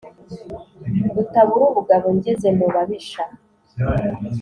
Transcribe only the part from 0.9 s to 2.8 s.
Rutabura ubugabo ngeze mu